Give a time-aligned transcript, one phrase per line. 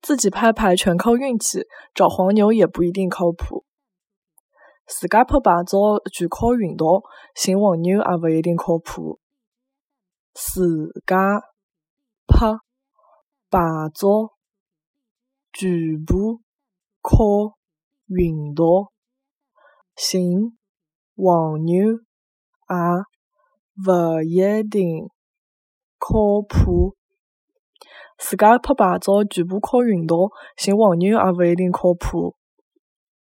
[0.00, 3.64] 自己拍牌全靠运气，找黄牛也不一定靠谱。
[4.86, 5.78] 自家拍牌照
[6.12, 7.02] 全靠运道，
[7.36, 9.20] 寻黄牛也勿一定靠谱。
[10.32, 11.42] 自家
[12.26, 12.52] 拍
[13.50, 13.60] 牌
[13.94, 14.32] 照
[15.52, 16.40] 全部
[17.02, 17.58] 靠
[18.06, 18.64] 运道，
[19.96, 20.56] 寻
[21.14, 21.96] 黄牛也
[23.86, 25.10] 勿一定
[25.98, 26.96] 靠谱。
[28.20, 30.14] 自家拍牌照全部靠运道，
[30.56, 32.36] 寻黄牛也勿一定靠谱。